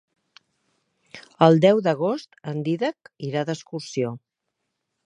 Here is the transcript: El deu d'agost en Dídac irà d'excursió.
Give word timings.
El 1.47 1.61
deu 1.67 1.83
d'agost 1.89 2.41
en 2.53 2.65
Dídac 2.71 3.13
irà 3.31 3.47
d'excursió. 3.53 4.17